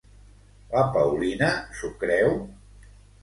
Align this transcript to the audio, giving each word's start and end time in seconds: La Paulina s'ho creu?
La 0.75 0.81
Paulina 0.95 1.51
s'ho 1.81 1.91
creu? 2.05 2.33